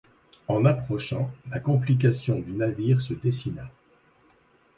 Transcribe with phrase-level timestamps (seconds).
[0.47, 3.69] En approchant, la complication du navire se dessina.